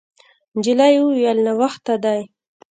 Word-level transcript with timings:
نجلۍ 0.57 0.95
وویل: 1.01 1.37
«ناوخته 1.45 1.93
دی.» 2.03 2.21